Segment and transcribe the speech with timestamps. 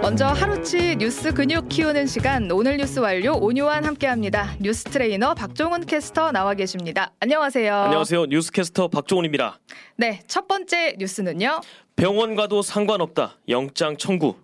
[0.00, 4.54] 먼저 하루치 뉴스 근육 키우는 시간 오늘 뉴스 완료 오뉴완 함께합니다.
[4.60, 7.12] 뉴스 트레이너 박종훈 캐스터 나와 계십니다.
[7.20, 7.74] 안녕하세요.
[7.74, 8.26] 안녕하세요.
[8.26, 9.58] 뉴스 캐스터 박종훈입니다.
[9.96, 11.60] 네, 첫 번째 뉴스는요.
[11.96, 13.36] 병원 가도 상관없다.
[13.48, 14.36] 영장 청구.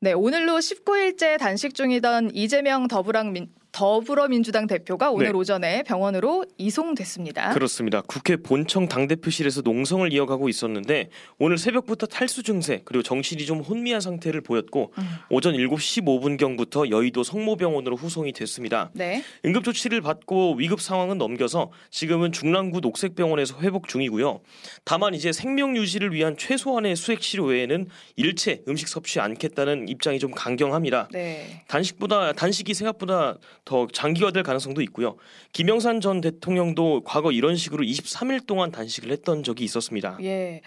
[0.00, 5.32] 네, 오늘로 19일째 단식 중이던 이재명 더불어민, 더불어민주당 대표가 오늘 네.
[5.32, 7.54] 오전에 병원으로 이송됐습니다.
[7.54, 8.02] 그렇습니다.
[8.02, 14.42] 국회 본청 당대표실에서 농성을 이어가고 있었는데 오늘 새벽부터 탈수 증세 그리고 정신이 좀 혼미한 상태를
[14.42, 15.02] 보였고 음.
[15.28, 18.90] 오전 7시 15분경부터 여의도 성모병원으로 후송이 됐습니다.
[18.94, 24.40] 네, 응급 조치를 받고 위급 상황은 넘겨서 지금은 중랑구 녹색병원에서 회복 중이고요.
[24.84, 30.30] 다만 이제 생명 유지를 위한 최소한의 수액 치료 외에는 일체 음식 섭취 않겠다는 입장이 좀
[30.30, 31.08] 강경합니다.
[31.10, 35.16] 네, 단식보다 단식이 생각보다 더 장기화될 가능성도 있고요.
[35.52, 40.18] 김영삼 전 대통령도 과거 이런 식으로 23일 동안 단식을 했던 적이 있었습니다.
[40.22, 40.60] 예.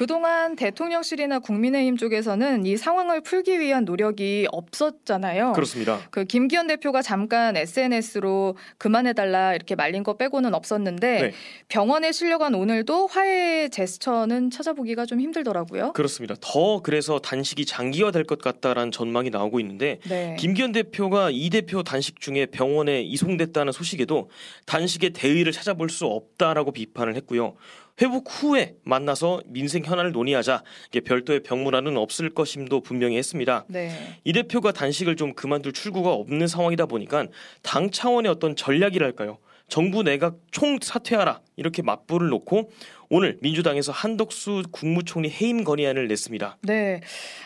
[0.00, 5.52] 그동안 대통령실이나 국민의힘 쪽에서는 이 상황을 풀기 위한 노력이 없었잖아요.
[5.52, 6.00] 그렇습니다.
[6.10, 11.32] 그 김기현 대표가 잠깐 SNS로 그만해달라 이렇게 말린 거 빼고는 없었는데 네.
[11.68, 15.92] 병원에 실려간 오늘도 화해 제스처는 찾아보기가 좀 힘들더라고요.
[15.92, 16.34] 그렇습니다.
[16.40, 20.34] 더 그래서 단식이 장기화될 것 같다라는 전망이 나오고 있는데 네.
[20.40, 24.30] 김기현 대표가 이 대표 단식 중에 병원에 이송됐다는 소식에도
[24.64, 27.54] 단식의 대의를 찾아볼 수 없다라고 비판을 했고요.
[28.00, 33.64] 회복 후에 만나서 민생 현안을 논의하자 이게 별도의 병문안은 없을 것임도 분명히 했습니다.
[33.68, 33.90] 네.
[34.24, 37.26] 이 대표가 단식을 좀 그만둘 출구가 없는 상황이다 보니까
[37.62, 39.38] 당 차원의 어떤 전략이랄까요?
[39.68, 42.70] 정부 내각 총 사퇴하라 이렇게 맞불을 놓고
[43.12, 46.58] 오늘 민주당에서 한덕수 국무총리 해임 건의안을 냈습니다.
[46.62, 47.00] 네.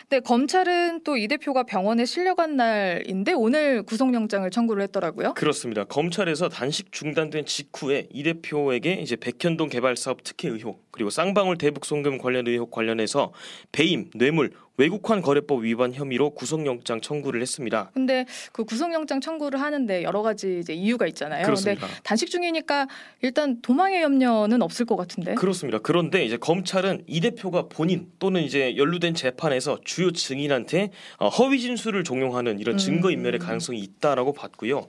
[0.07, 5.33] 근데 검찰은 또 이 대표가 병원에 실려간 날인데 오늘 구속영장을 청구를 했더라고요.
[5.33, 5.85] 그렇습니다.
[5.85, 11.85] 검찰에서 단식 중단된 직후에 이 대표에게 이제 백현동 개발 사업 특혜 의혹 그리고 쌍방울 대북
[11.85, 13.31] 송금 관련 의혹 관련해서
[13.71, 17.91] 배임, 뇌물, 외국환 거래법 위반 혐의로 구속영장 청구를 했습니다.
[17.93, 21.45] 근데 그 구속영장 청구를 하는데 여러 가지 이제 이유가 있잖아요.
[21.45, 21.87] 그렇습니다.
[21.87, 22.87] 근데 단식 중이니까
[23.21, 25.35] 일단 도망의 염려는 없을 것 같은데.
[25.35, 25.79] 그렇 습니다.
[25.79, 32.03] 그런데 이제 검찰은 이 대표가 본인 또는 이제 연루된 재판에서 주요 증인한테 어, 허위 진술을
[32.03, 33.45] 종용하는 이런 증거 인멸의 음.
[33.45, 34.87] 가능성이 있다라고 봤고요.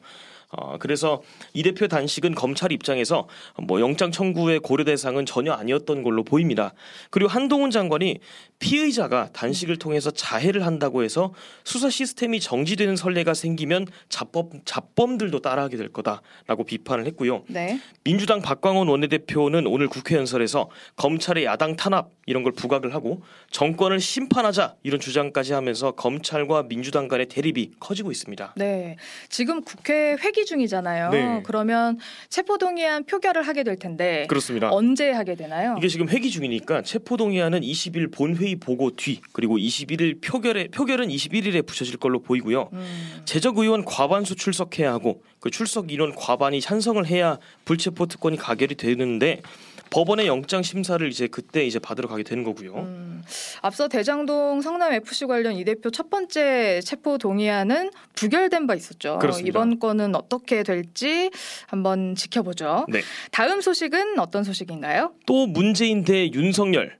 [0.50, 3.28] 어, 그래서 이 대표 단식은 검찰 입장에서
[3.62, 6.72] 뭐 영장 청구의 고려 대상은 전혀 아니었던 걸로 보입니다.
[7.10, 8.20] 그리고 한동훈 장관이
[8.58, 15.88] 피의자가 단식을 통해서 자해를 한다고 해서 수사 시스템이 정지되는 선례가 생기면 자법 자범들도 따라하게 될
[15.88, 17.44] 거다라고 비판을 했고요.
[17.48, 17.80] 네.
[18.04, 24.76] 민주당 박광원 원내대표는 오늘 국회 연설에서 검찰의 야당 탄압 이런 걸 부각을 하고 정권을 심판하자
[24.82, 28.54] 이런 주장까지 하면서 검찰과 민주당 간의 대립이 커지고 있습니다.
[28.56, 28.96] 네.
[29.28, 31.10] 지금 국회 회기 중이잖아요.
[31.10, 31.42] 네.
[31.44, 31.98] 그러면
[32.28, 34.70] 체포 동의안 표결을 하게 될 텐데 그렇습니다.
[34.70, 35.74] 언제 하게 되나요?
[35.78, 41.66] 이게 지금 회기 중이니까 체포 동의안은 20일 본회의 보고 뒤 그리고 21일 표결에 표결은 21일에
[41.66, 42.70] 붙여질 걸로 보이고요.
[42.72, 48.74] 음, 재적 의원 과반수 출석해야 하고 그 출석 인원 과반이 찬성을 해야 불체포 특권이 가결이
[48.74, 49.42] 되는데
[49.90, 52.74] 법원의 영장 심사를 이제 그때 이제 받으러 가게 되는 거고요.
[52.74, 53.22] 음.
[53.62, 59.18] 앞서 대장동 성남 FC 관련 이 대표 첫 번째 체포 동의안은 부결된 바 있었죠.
[59.18, 59.48] 그렇습니다.
[59.48, 61.30] 이번 건은 어떻게 될지
[61.66, 62.86] 한번 지켜보죠.
[62.88, 63.00] 네.
[63.30, 65.14] 다음 소식은 어떤 소식인가요?
[65.26, 66.98] 또 문재인 대 윤석열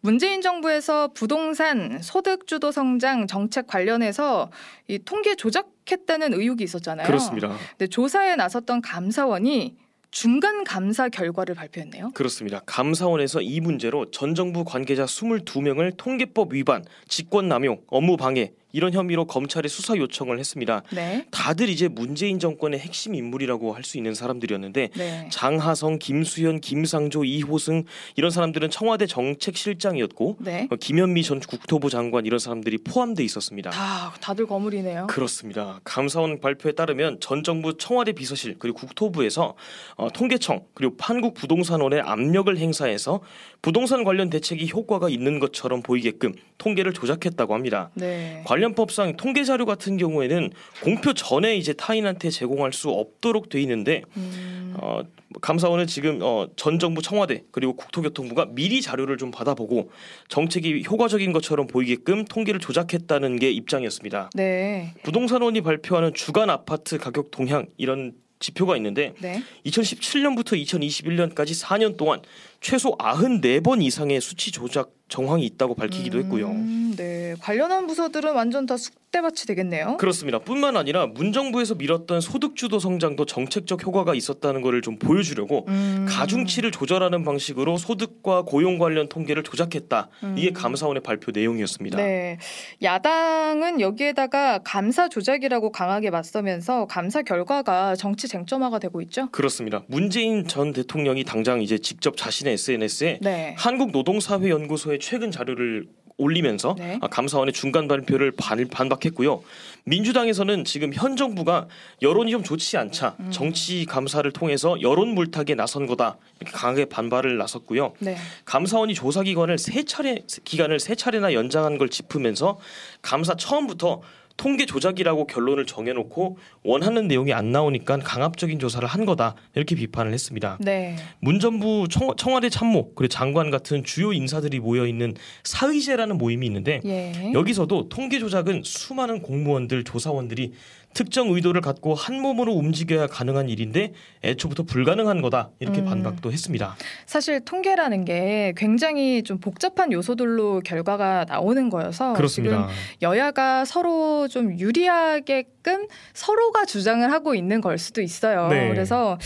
[0.00, 4.50] 문재인 정부에서 부동산 소득 주도 성장 정책 관련해서
[4.86, 7.06] 이 통계 조작했다는 의혹이 있었잖아요.
[7.06, 7.56] 그렇습니다.
[7.70, 9.76] 근데 조사에 나섰던 감사원이
[10.10, 12.10] 중간 감사 결과를 발표했네요.
[12.14, 12.60] 그렇습니다.
[12.66, 19.96] 감사원에서 이 문제로 전 정부 관계자 22명을 통계법 위반, 직권남용, 업무방해 이런 혐의로 검찰에 수사
[19.96, 20.82] 요청을 했습니다.
[20.92, 21.24] 네.
[21.30, 25.28] 다들 이제 문재인 정권의 핵심 인물이라고 할 수 있는 사람들이었는데 네.
[25.32, 27.84] 장하성, 김수현, 김상조, 이호승
[28.16, 30.68] 이런 사람들은 청와대 정책실장이었고 네.
[30.70, 33.70] 어, 김현미 전 국토부 장관 이런 사람들이 포함돼 있었습니다.
[33.70, 35.06] 다 다들 거물이네요.
[35.06, 35.80] 그렇습니다.
[35.84, 39.54] 감사원 발표에 따르면 전 정부 청와대 비서실 그리고 국토부에서
[39.96, 43.20] 어, 통계청 그리고 한국부동산원의 압력을 행사해서
[43.62, 47.90] 부동산 관련 대책이 효과가 있는 것처럼 보이게끔 통계를 조작했다고 합니다.
[47.94, 48.42] 네.
[48.68, 50.50] 관련법상 통계 자료 같은 경우에는
[50.82, 55.02] 공표 전에 이제 타인한테 제공할 수 없도록 돼 있는데 음, 어,
[55.40, 59.90] 감사원은 지금 어, 전 정부 청와대 그리고 국토교통부가 미리 자료를 좀 받아보고
[60.28, 64.30] 정책이 효과적인 것처럼 보이게끔 통계를 조작했다는 게 입장이었습니다.
[64.34, 64.94] 네.
[65.02, 69.42] 부동산원이 발표하는 주간 아파트 가격 동향 이런 지표가 있는데 네.
[69.66, 72.20] 2017년부터 2021년까지 4년 동안
[72.60, 76.50] 최소 94번 이상의 수치 조작 정황이 있다고 밝히기도 했고요.
[76.50, 79.96] 음, 네, 관련한 부서들은 완전 다 쑥대밭이 되겠네요.
[79.96, 80.38] 그렇습니다.
[80.38, 86.04] 뿐만 아니라 문정부에서 밀었던 소득주도 성장도 정책적 효과가 있었다는 것을 좀 보여주려고 음.
[86.08, 90.08] 가중치를 조절하는 방식으로 소득과 고용 관련 통계를 조작했다.
[90.36, 90.52] 이게 음.
[90.52, 91.96] 감사원의 발표 내용이었습니다.
[91.96, 92.38] 네,
[92.82, 99.30] 야당은 여기에다가 감사 조작이라고 강하게 맞서면서 감사 결과가 정치 쟁점화가 되고 있죠.
[99.30, 99.84] 그렇습니다.
[99.86, 105.86] 문재인 전 대통령이 당장 이제 직접 자신의 SNS에 네, 한국노동사회연구소의 최근 자료를
[106.18, 106.98] 올리면서 네.
[107.00, 109.40] 아, 감사원의 중간 발표를 반, 반박했고요.
[109.84, 111.68] 민주당에서는 지금 현 정부가
[112.02, 113.30] 여론이 좀 좋지 않자 음.
[113.30, 117.94] 정치 감사를 통해서 여론 물타기에 나선 거다 이렇게 강하게 반발을 나섰고요.
[118.00, 122.58] 네, 감사원이 조사 기관을 세 차례 기간을 세 차례나 연장한 걸 짚으면서
[123.00, 124.02] 감사 처음부터
[124.38, 130.56] 통계 조작이라고 결론을 정해놓고 원하는 내용이 안 나오니까 강압적인 조사를 한 거다 이렇게 비판을 했습니다.
[130.60, 136.80] 네, 문전부 청, 청와대 참모 그리고 장관 같은 주요 인사들이 모여 있는 사의제라는 모임이 있는데
[136.86, 137.32] 예.
[137.34, 140.52] 여기서도 통계 조작은 수많은 공무원들 조사원들이
[140.98, 143.92] 특정 의도를 갖고 한 몸으로 움직여야 가능한 일인데
[144.24, 145.84] 애초부터 불가능한 거다 이렇게 음.
[145.84, 146.74] 반박도 했습니다.
[147.06, 152.66] 사실 통계라는 게 굉장히 좀 복잡한 요소들로 결과가 나오는 거여서 그렇습니다.
[152.66, 158.48] 지금 여야가 서로 좀 유리하게끔 서로가 주장을 하고 있는 걸 수도 있어요.
[158.48, 158.68] 네.
[158.68, 159.18] 그래서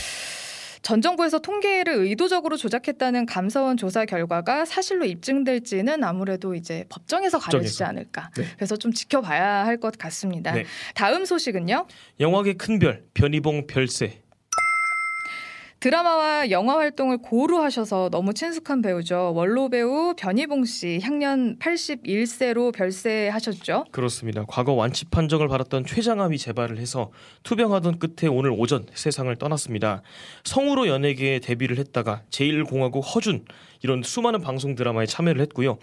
[0.82, 7.84] 전 정부에서 통계를 의도적으로 조작했다는 감사원 조사 결과가 사실로 입증될지는 아무래도 이제 법정에서 가려지지.
[7.84, 8.31] 않을까.
[8.37, 8.44] 네.
[8.56, 10.52] 그래서 좀 지켜봐야 할 것 같습니다.
[10.52, 10.64] 네.
[10.94, 11.87] 다음 소식은요.
[12.20, 14.21] 영화계 큰별 변희봉 별세
[15.82, 19.32] 드라마와 영화 활동을 고루 하셔서 너무 친숙한 배우죠.
[19.34, 23.87] 원로 배우 변희봉 씨 향년 81세로 별세하셨죠.
[23.90, 24.44] 그렇습니다.
[24.46, 27.11] 과거 완치 판정을 받았던 췌장암이 재발을 해서
[27.43, 30.02] 투병하던 끝에 오늘 오전 세상을 떠났습니다.
[30.44, 33.44] 성우로 연예계에 데뷔를 했다가 제1공화국 허준
[33.82, 35.78] 이런 수많은 방송 드라마에 참여를 했고요.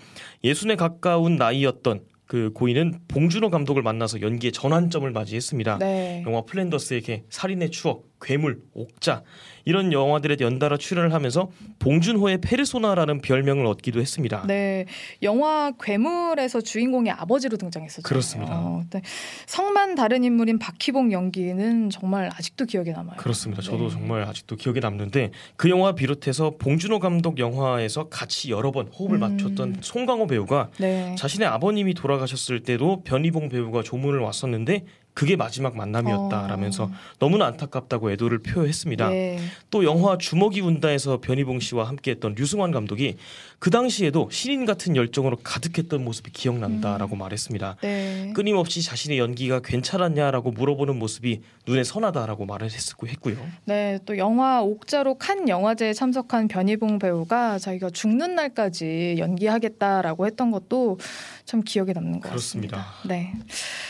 [0.45, 5.79] 예순에 가까운 나이였던 그 고인은 봉준호 감독을 만나서 연기의 전환점을 맞이했습니다.
[5.79, 6.23] 네.
[6.25, 9.23] 영화 플랜더스에게 살인의 추억, 괴물, 옥자
[9.65, 14.43] 이런 영화들에 연달아 출연을 하면서 봉준호의 페르소나라는 별명을 얻기도 했습니다.
[14.47, 14.85] 네.
[15.21, 18.01] 영화 괴물에서 주인공의 아버지로 등장했었죠.
[18.01, 18.83] 그렇습니다.
[18.89, 19.01] 네.
[19.45, 23.17] 성만 다른 인물인 박희봉 연기는 정말 아직도 기억에 남아요.
[23.17, 23.61] 그렇습니다.
[23.61, 23.89] 저도 네.
[23.91, 29.19] 정말 아직도 기억에 남는데 그 영화 비롯해서 봉준호 감독 영화에서 같이 여러 번 호흡을 음.
[29.19, 31.15] 맞췄던 송강호 배우가 네.
[31.15, 34.85] 자신의 아버님이 돌아가셨을 때도 변희봉 배우가 조문을 왔었는데
[35.19, 36.91] 그게 마지막 만남이었다라면서 어.
[37.19, 39.09] 너무나 안타깝다고 애도를 표했습니다.
[39.09, 39.37] 네.
[39.69, 43.17] 또 영화 주먹이 운다에서 변희봉 씨와 함께했던 류승환 감독이
[43.59, 47.75] 그 당시에도 신인 같은 열정으로 가득했던 모습이 기억난다라고 말했습니다.
[47.81, 48.31] 네.
[48.33, 53.35] 끊임없이 자신의 연기가 괜찮았냐라고 물어보는 모습이 눈에 선하다라고 말을 했고 했고요.
[53.65, 60.97] 네, 또 영화 옥자로 칸 영화제에 참석한 변희봉 배우가 자기가 죽는 날까지 연기하겠다라고 했던 것도
[61.43, 62.77] 참 기억에 남는 것 그렇습니다.
[62.77, 63.13] 같습니다.
[63.13, 63.33] 네.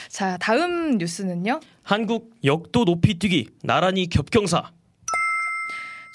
[0.09, 1.59] 자, 다음 뉴스는요.
[1.83, 4.71] 한국 역도 높이뛰기 나란히 겹경사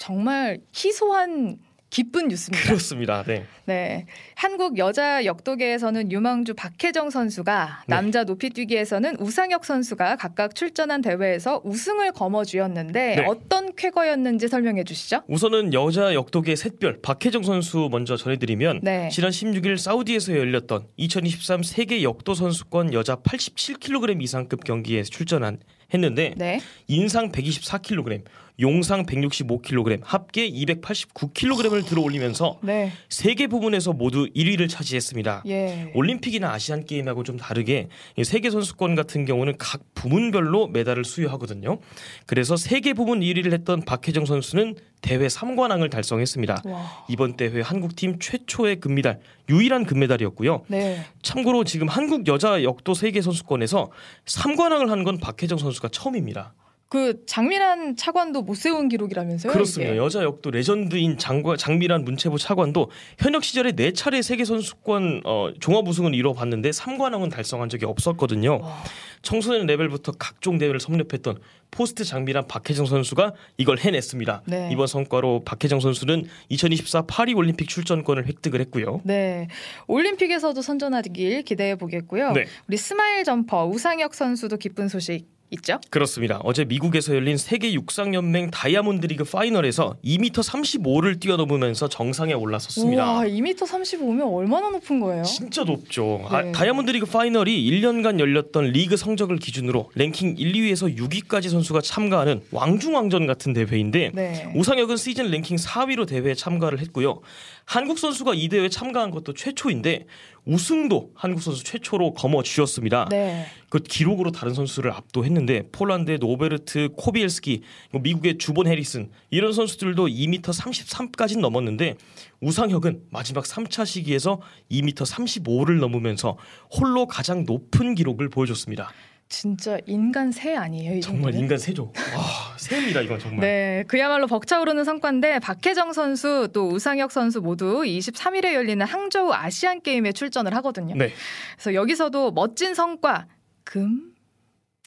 [0.01, 1.57] 정말 희소한
[1.95, 2.67] 기쁜 뉴스입니다.
[2.67, 3.23] 그렇습니다.
[3.23, 3.45] 네.
[3.63, 4.05] 네.
[4.35, 7.95] 한국 여자 역도계에서는 유망주 박혜정 선수가 네.
[7.95, 13.25] 남자 높이뛰기에서는 우상혁 선수가 각각 출전한 대회에서 우승을 거머쥐었는데 네.
[13.25, 15.21] 어떤 쾌거였는지 설명해 주시죠.
[15.29, 19.07] 우선은 여자 역도계 셋별 박혜정 선수 먼저 전해드리면 네.
[19.09, 25.59] 지난 16일 사우디에서 열렸던 2023 세계 역도 선수권 여자 87kg 이상급 경기에 출전한
[25.93, 26.59] 했는데 네.
[26.87, 28.23] 인상 124kg,
[28.59, 32.91] 용상 165kg, 합계 289kg을 들어올리면서 네.
[33.09, 35.43] 세계 부문에서 모두 1위를 차지했습니다.
[35.47, 35.91] 예.
[35.93, 41.79] 올림픽이나 아시안 게임하고 좀 다르게 이 세계 선수권 같은 경우는 각 부문별로 메달을 수여하거든요.
[42.25, 46.61] 그래서 세계 부문 1위를 했던 박혜정 선수는 대회 3관왕을 달성했습니다.
[46.65, 47.05] 와.
[47.07, 49.19] 이번 대회 한국팀 최초의 금메달,
[49.49, 50.63] 유일한 금메달이었고요.
[50.67, 51.03] 네.
[51.21, 53.91] 참고로 지금 한국 여자 역도 세계 선수권에서
[54.25, 56.55] 3관왕을 한 건 박혜정 선수가 처음입니다.
[56.87, 59.51] 그 장미란 차관도 못 세운 기록이라면서요?
[59.51, 59.93] 그렇습니다.
[59.93, 59.97] 이게?
[60.01, 65.87] 여자 역도 레전드인 장과, 장미란 문체부 차관도 현역 시절에 네 차례 세계 선수권 어, 종합
[65.87, 68.59] 우승을 이뤄봤는데 3관왕은 달성한 적이 없었거든요.
[68.61, 68.83] 와.
[69.23, 71.39] 청소년 레벨부터 각종 대회를 섭렵했던
[71.71, 74.43] 포스트 장미란 박혜정 선수가 이걸 해냈습니다.
[74.45, 74.69] 네.
[74.71, 79.01] 이번 성과로 박혜정 선수는 2024 파리 올림픽 출전권을 획득을 했고요.
[79.03, 79.47] 네.
[79.87, 82.33] 올림픽에서도 선전하길 기대해 보겠고요.
[82.33, 82.45] 네.
[82.67, 85.79] 우리 smile jumper 우상혁 선수도 기쁜 소식 있죠.
[85.89, 86.39] 그렇습니다.
[86.43, 93.11] 어제 미국에서 열린 세계 육상 연맹 다이아몬드 리그 final에서 2m 35를 뛰어넘으면서 정상에 올라섰습니다.
[93.11, 95.23] 와, 2m 35면 얼마나 높은 거예요?
[95.23, 96.25] 진짜 높죠.
[96.29, 96.51] 아, 네.
[96.51, 103.27] 다이아몬드 리그 final이 1년간 열렸던 리그 성적을 기준으로 랭킹 1, 2위에서 6위까지 선수가 참가하는 왕중왕전
[103.27, 104.51] 같은 대회인데 네.
[104.55, 107.21] 우상혁은 시즌 랭킹 4위로 대회에 참가를 했고요.
[107.65, 110.05] 한국 선수가 이 대회에 참가한 것도 최초인데
[110.45, 113.07] 우승도 한국 선수 최초로 거머쥐었습니다.
[113.09, 113.47] 네.
[113.69, 120.41] 그 기록으로 다른 선수를 압도했는데 폴란드의 노베르트 코비엘스키, 뭐 미국의 주본 해리슨 이런 선수들도 2m
[120.41, 121.95] 33까지 넘었는데
[122.41, 124.39] 우상혁은 마지막 3차 시기에서
[124.71, 126.37] 2m 35를 넘으면서
[126.71, 128.91] 홀로 가장 높은 기록을 보여줬습니다.
[129.27, 131.33] 진짜 인간 새 아니에요, 이 정말?
[131.33, 131.91] 인간 세죠.
[132.15, 133.41] 와, 새입니다 이건 정말.
[133.41, 140.11] 네, 그야말로 벅차오르는 성과인데 박혜정 선수 또 우상혁 선수 모두 23일에 열리는 항저우 아시안 게임에
[140.11, 140.95] 출전을 하거든요.
[140.95, 141.11] 네,
[141.55, 143.27] 그래서 여기서도 멋진 성과
[143.63, 144.15] 금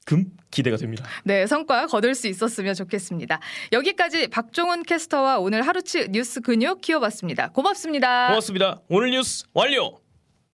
[0.09, 1.05] 금 기대가 됩니다.
[1.23, 3.41] 네, 성과 거둘 수 있었으면 좋겠습니다.
[3.73, 7.51] 여기까지 박종훈 캐스터와 오늘 하루치 뉴스 근육 키워봤습니다.
[7.51, 8.29] 고맙습니다.
[8.29, 8.81] 고맙습니다.
[8.89, 10.01] 오늘 뉴스 완료.